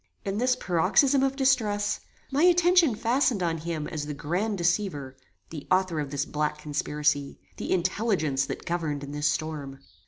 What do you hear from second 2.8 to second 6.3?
fastened on him as the grand deceiver; the author of this